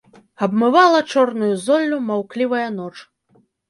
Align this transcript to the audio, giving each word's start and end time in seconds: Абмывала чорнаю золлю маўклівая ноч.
Абмывала 0.45 1.03
чорнаю 1.13 1.53
золлю 1.69 2.03
маўклівая 2.09 2.67
ноч. 2.83 2.95